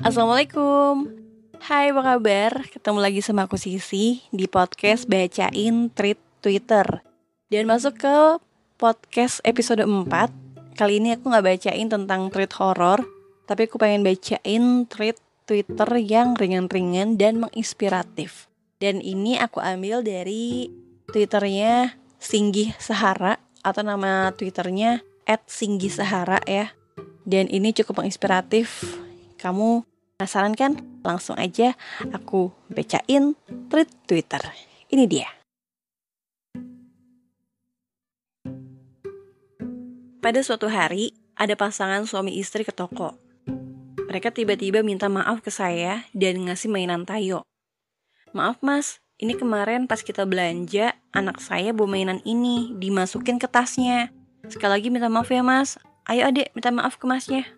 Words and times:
Assalamualaikum. 0.00 1.12
Hai 1.60 1.92
apa 1.92 2.00
kabar? 2.00 2.64
Ketemu 2.72 3.04
lagi 3.04 3.20
sama 3.20 3.44
aku 3.44 3.60
Sisi 3.60 4.24
di 4.32 4.48
podcast 4.48 5.04
Bacain 5.04 5.92
Tweet 5.92 6.16
Twitter. 6.40 7.04
Dan 7.52 7.68
masuk 7.68 8.00
ke 8.00 8.40
podcast 8.80 9.44
episode 9.44 9.84
4 9.84 10.08
Kali 10.72 11.04
ini 11.04 11.12
aku 11.12 11.28
gak 11.28 11.44
bacain 11.44 11.92
tentang 11.92 12.32
tweet 12.32 12.48
horor 12.56 13.04
Tapi 13.44 13.68
aku 13.68 13.76
pengen 13.76 14.00
bacain 14.00 14.88
tweet 14.88 15.20
Twitter 15.44 15.90
yang 16.00 16.32
ringan-ringan 16.32 17.20
dan 17.20 17.36
menginspiratif. 17.36 18.48
Dan 18.80 19.04
ini 19.04 19.36
aku 19.36 19.60
ambil 19.60 20.00
dari 20.00 20.72
Twitternya 21.12 21.92
Singgih 22.16 22.72
Sahara 22.80 23.36
Atau 23.60 23.84
nama 23.84 24.32
Twitternya 24.32 25.04
at 25.28 25.44
Singgih 25.44 25.92
Sahara 25.92 26.40
ya. 26.48 26.72
Dan 27.28 27.52
ini 27.52 27.76
cukup 27.76 28.00
menginspiratif. 28.00 28.96
Kamu 29.36 29.89
Penasaran 30.20 30.52
kan? 30.52 30.76
Langsung 31.00 31.32
aja 31.40 31.72
aku 32.12 32.52
bacain 32.68 33.32
tweet 33.72 33.88
Twitter. 34.04 34.44
Ini 34.92 35.08
dia. 35.08 35.24
Pada 40.20 40.44
suatu 40.44 40.68
hari, 40.68 41.16
ada 41.40 41.56
pasangan 41.56 42.04
suami 42.04 42.36
istri 42.36 42.68
ke 42.68 42.72
toko. 42.76 43.16
Mereka 44.12 44.36
tiba-tiba 44.36 44.84
minta 44.84 45.08
maaf 45.08 45.40
ke 45.40 45.48
saya 45.48 46.04
dan 46.12 46.44
ngasih 46.44 46.68
mainan 46.68 47.08
tayo. 47.08 47.40
Maaf 48.36 48.60
mas, 48.60 49.00
ini 49.16 49.32
kemarin 49.32 49.88
pas 49.88 50.04
kita 50.04 50.28
belanja, 50.28 51.00
anak 51.16 51.40
saya 51.40 51.72
bawa 51.72 51.96
mainan 51.96 52.20
ini, 52.28 52.76
dimasukin 52.76 53.40
ke 53.40 53.48
tasnya. 53.48 54.12
Sekali 54.52 54.84
lagi 54.84 54.88
minta 54.92 55.08
maaf 55.08 55.32
ya 55.32 55.40
mas, 55.40 55.80
ayo 56.04 56.28
adek 56.28 56.52
minta 56.52 56.68
maaf 56.68 57.00
ke 57.00 57.08
masnya. 57.08 57.48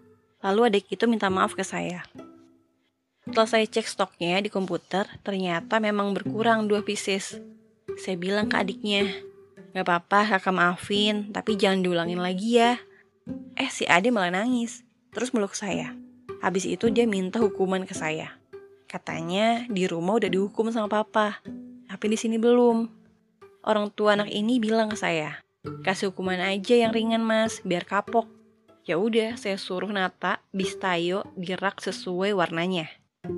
Lalu 0.47 0.71
adik 0.71 0.87
itu 0.95 1.11
minta 1.11 1.27
maaf 1.27 1.59
ke 1.59 1.67
saya. 1.67 2.07
Setelah 3.33 3.49
saya 3.49 3.65
cek 3.65 3.89
stoknya 3.89 4.45
di 4.45 4.53
komputer, 4.53 5.09
ternyata 5.25 5.81
memang 5.81 6.13
berkurang 6.13 6.69
dua 6.69 6.85
pieces. 6.85 7.41
Saya 7.97 8.21
bilang 8.21 8.53
ke 8.53 8.61
adiknya, 8.61 9.09
Gak 9.73 9.89
apa-apa 9.89 10.37
kakak 10.37 10.53
maafin, 10.53 11.33
tapi 11.33 11.57
jangan 11.57 11.81
diulangin 11.81 12.21
lagi 12.21 12.61
ya. 12.61 12.77
Eh 13.57 13.73
si 13.73 13.89
Ade 13.89 14.13
malah 14.13 14.37
nangis, 14.37 14.85
terus 15.17 15.33
meluk 15.33 15.57
saya. 15.57 15.97
Habis 16.45 16.69
itu 16.69 16.93
dia 16.93 17.09
minta 17.09 17.41
hukuman 17.41 17.89
ke 17.89 17.97
saya. 17.97 18.37
Katanya 18.85 19.65
di 19.65 19.89
rumah 19.89 20.21
udah 20.21 20.29
dihukum 20.29 20.69
sama 20.69 20.93
papa, 20.93 21.41
tapi 21.89 22.13
di 22.13 22.21
sini 22.21 22.37
belum. 22.37 22.85
Orang 23.65 23.97
tua 23.97 24.13
anak 24.13 24.29
ini 24.29 24.61
bilang 24.61 24.93
ke 24.93 25.01
saya, 25.01 25.41
kasih 25.81 26.13
hukuman 26.13 26.37
aja 26.37 26.77
yang 26.77 26.93
ringan 26.93 27.25
mas, 27.25 27.65
biar 27.65 27.89
kapok. 27.89 28.29
Ya 28.85 29.01
udah, 29.01 29.41
saya 29.41 29.57
suruh 29.57 29.89
nata 29.89 30.45
bis 30.53 30.77
tayo 30.77 31.25
di 31.33 31.57
rak 31.57 31.81
sesuai 31.81 32.37
warnanya. 32.37 32.93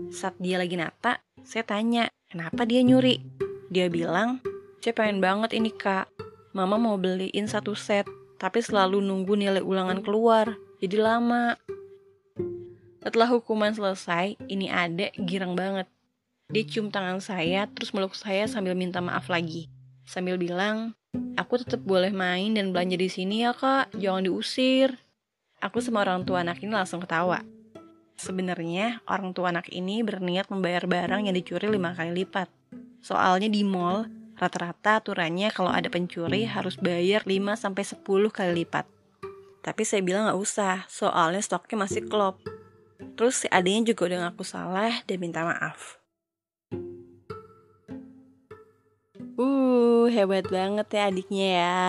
Saat 0.09 0.41
dia 0.41 0.57
lagi 0.57 0.81
nata, 0.81 1.21
saya 1.45 1.61
tanya, 1.61 2.09
kenapa 2.33 2.65
dia 2.65 2.81
nyuri? 2.81 3.21
Dia 3.69 3.93
bilang, 3.93 4.41
saya 4.81 4.97
pengen 4.97 5.21
banget 5.21 5.53
ini 5.53 5.69
kak. 5.69 6.09
Mama 6.57 6.81
mau 6.81 6.97
beliin 6.97 7.45
satu 7.45 7.77
set, 7.77 8.09
tapi 8.41 8.65
selalu 8.65 9.05
nunggu 9.05 9.37
nilai 9.37 9.61
ulangan 9.61 10.01
keluar, 10.01 10.57
jadi 10.81 11.05
lama. 11.05 11.61
Setelah 13.05 13.29
hukuman 13.29 13.77
selesai, 13.77 14.41
ini 14.49 14.73
adek 14.73 15.21
girang 15.29 15.53
banget. 15.53 15.85
Dia 16.49 16.65
cium 16.65 16.89
tangan 16.89 17.21
saya, 17.21 17.69
terus 17.69 17.93
meluk 17.93 18.17
saya 18.17 18.49
sambil 18.49 18.73
minta 18.73 19.05
maaf 19.05 19.29
lagi. 19.29 19.69
Sambil 20.09 20.41
bilang, 20.41 20.97
aku 21.37 21.61
tetap 21.61 21.85
boleh 21.85 22.09
main 22.09 22.57
dan 22.57 22.73
belanja 22.73 22.97
di 22.97 23.13
sini 23.13 23.45
ya 23.45 23.53
kak, 23.53 23.93
jangan 24.01 24.25
diusir. 24.25 24.97
Aku 25.61 25.85
sama 25.85 26.09
orang 26.09 26.25
tua 26.25 26.41
anak 26.41 26.65
ini 26.65 26.73
langsung 26.73 27.05
ketawa. 27.05 27.45
Sebenarnya 28.15 29.03
orang 29.11 29.35
tua 29.35 29.51
anak 29.51 29.71
ini 29.75 30.07
berniat 30.07 30.47
membayar 30.47 30.87
barang 30.87 31.27
yang 31.27 31.35
dicuri 31.35 31.67
lima 31.67 31.95
kali 31.99 32.25
lipat. 32.25 32.47
Soalnya 33.03 33.51
di 33.51 33.67
mall, 33.67 34.07
rata-rata 34.39 35.03
aturannya 35.03 35.51
kalau 35.51 35.71
ada 35.71 35.87
pencuri 35.91 36.47
harus 36.47 36.75
bayar 36.79 37.27
5 37.27 37.55
sampai 37.55 37.85
10 37.85 38.01
kali 38.33 38.53
lipat. 38.65 38.87
Tapi 39.65 39.83
saya 39.85 40.01
bilang 40.05 40.29
nggak 40.29 40.41
usah, 40.41 40.85
soalnya 40.89 41.41
stoknya 41.41 41.85
masih 41.85 42.05
klop. 42.05 42.41
Terus 43.15 43.45
si 43.45 43.47
adiknya 43.49 43.95
juga 43.95 44.13
udah 44.13 44.19
ngaku 44.29 44.45
salah 44.45 44.93
dan 45.07 45.19
minta 45.21 45.45
maaf. 45.45 45.99
Uh, 49.35 50.07
hebat 50.15 50.47
banget 50.47 50.87
ya 50.95 51.03
adiknya 51.11 51.47
ya. 51.59 51.83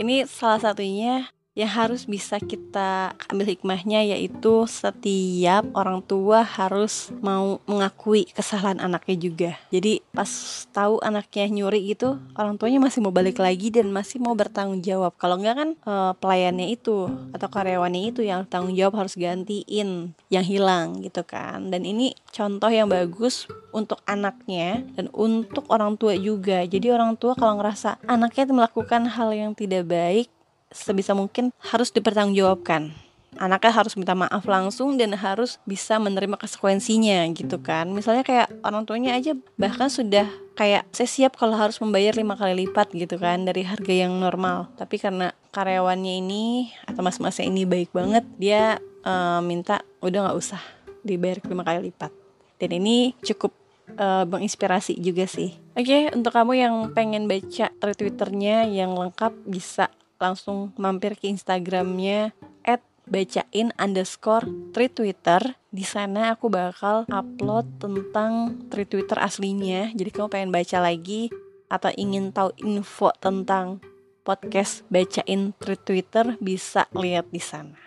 Ini 0.00 0.24
salah 0.24 0.60
satunya 0.62 1.28
yang 1.52 1.68
harus 1.68 2.08
bisa 2.08 2.40
kita 2.40 3.12
ambil 3.28 3.52
hikmahnya 3.52 4.08
yaitu 4.16 4.64
setiap 4.64 5.68
orang 5.76 6.00
tua 6.00 6.40
harus 6.40 7.12
mau 7.20 7.60
mengakui 7.68 8.24
kesalahan 8.32 8.80
anaknya 8.80 9.16
juga. 9.20 9.50
Jadi 9.68 10.00
pas 10.16 10.28
tahu 10.72 10.96
anaknya 11.04 11.52
nyuri 11.52 11.92
itu 11.92 12.16
orang 12.40 12.56
tuanya 12.56 12.80
masih 12.80 13.04
mau 13.04 13.12
balik 13.12 13.36
lagi 13.36 13.68
dan 13.68 13.92
masih 13.92 14.16
mau 14.24 14.32
bertanggung 14.32 14.80
jawab. 14.80 15.12
Kalau 15.20 15.36
enggak 15.36 15.56
kan 15.60 15.70
e, 15.76 15.94
pelayannya 16.16 16.72
itu 16.72 17.12
atau 17.36 17.48
karyawannya 17.52 18.02
itu 18.16 18.24
yang 18.24 18.48
tanggung 18.48 18.72
jawab 18.72 19.04
harus 19.04 19.12
gantiin 19.12 20.16
yang 20.32 20.44
hilang 20.48 21.04
gitu 21.04 21.20
kan. 21.20 21.68
Dan 21.68 21.84
ini 21.84 22.16
contoh 22.32 22.72
yang 22.72 22.88
bagus 22.88 23.44
untuk 23.76 24.00
anaknya 24.08 24.88
dan 24.96 25.12
untuk 25.12 25.68
orang 25.68 26.00
tua 26.00 26.16
juga. 26.16 26.64
Jadi 26.64 26.88
orang 26.88 27.20
tua 27.20 27.36
kalau 27.36 27.60
ngerasa 27.60 28.00
anaknya 28.08 28.48
melakukan 28.48 29.04
hal 29.04 29.36
yang 29.36 29.52
tidak 29.52 29.84
baik 29.84 30.32
sebisa 30.72 31.12
mungkin 31.16 31.52
harus 31.60 31.92
dipertanggungjawabkan. 31.94 32.92
Anaknya 33.40 33.72
harus 33.72 33.96
minta 33.96 34.12
maaf 34.12 34.44
langsung 34.44 35.00
dan 35.00 35.16
harus 35.16 35.56
bisa 35.64 35.96
menerima 35.96 36.36
konsekuensinya 36.36 37.24
gitu 37.32 37.56
kan. 37.64 37.88
Misalnya 37.88 38.28
kayak 38.28 38.52
orang 38.60 38.84
tuanya 38.84 39.16
aja 39.16 39.32
bahkan 39.56 39.88
sudah 39.88 40.28
kayak 40.52 40.84
saya 40.92 41.08
siap 41.08 41.40
kalau 41.40 41.56
harus 41.56 41.80
membayar 41.80 42.12
lima 42.12 42.36
kali 42.36 42.68
lipat 42.68 42.92
gitu 42.92 43.16
kan 43.16 43.48
dari 43.48 43.64
harga 43.64 43.88
yang 43.88 44.20
normal. 44.20 44.68
Tapi 44.76 45.00
karena 45.00 45.32
karyawannya 45.48 46.20
ini 46.20 46.76
atau 46.84 47.00
mas-masnya 47.00 47.48
ini 47.48 47.64
baik 47.64 47.96
banget 47.96 48.24
dia 48.36 48.76
uh, 49.08 49.40
minta 49.40 49.80
udah 50.04 50.28
nggak 50.28 50.36
usah 50.36 50.60
dibayar 51.00 51.40
lima 51.48 51.64
kali 51.64 51.88
lipat. 51.88 52.12
Dan 52.60 52.70
ini 52.78 53.16
cukup 53.24 53.56
uh, 53.96 54.24
menginspirasi 54.28 55.00
juga 55.00 55.26
sih. 55.26 55.56
Oke, 55.72 55.88
okay, 55.88 56.02
untuk 56.12 56.36
kamu 56.36 56.52
yang 56.52 56.74
pengen 56.92 57.24
baca 57.26 57.72
twitternya 57.80 58.68
yang 58.68 58.92
lengkap 58.92 59.32
bisa 59.48 59.88
langsung 60.22 60.70
mampir 60.78 61.18
ke 61.18 61.26
Instagramnya 61.26 62.30
at 62.62 62.78
bacain 63.10 63.74
underscore 63.74 64.46
tweet 64.70 64.94
Twitter 64.94 65.42
di 65.74 65.82
sana 65.82 66.38
aku 66.38 66.46
bakal 66.46 67.02
upload 67.10 67.66
tentang 67.82 68.62
tweet 68.70 68.86
Twitter 68.86 69.18
aslinya 69.18 69.90
jadi 69.98 70.10
kamu 70.14 70.30
pengen 70.30 70.54
baca 70.54 70.78
lagi 70.78 71.26
atau 71.66 71.90
ingin 71.98 72.30
tahu 72.30 72.54
info 72.62 73.10
tentang 73.18 73.82
podcast 74.22 74.86
bacain 74.86 75.50
tweet 75.58 75.82
Twitter 75.82 76.38
bisa 76.38 76.86
lihat 76.94 77.26
di 77.32 77.42
sana. 77.42 77.80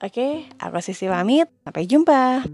Oke, 0.00 0.48
aku 0.56 0.80
Sisi 0.80 1.04
pamit. 1.10 1.50
Sampai 1.60 1.84
jumpa. 1.84 2.46